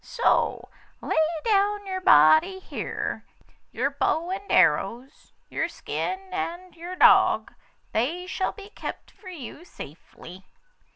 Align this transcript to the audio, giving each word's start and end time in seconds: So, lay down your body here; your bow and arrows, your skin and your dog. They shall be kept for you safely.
So, 0.03 0.69
lay 0.99 1.15
down 1.45 1.85
your 1.85 2.01
body 2.01 2.57
here; 2.57 3.23
your 3.71 3.91
bow 3.91 4.31
and 4.31 4.51
arrows, 4.51 5.31
your 5.47 5.69
skin 5.69 6.19
and 6.33 6.75
your 6.75 6.95
dog. 6.95 7.53
They 7.91 8.25
shall 8.25 8.51
be 8.51 8.71
kept 8.71 9.11
for 9.11 9.29
you 9.29 9.63
safely. 9.63 10.43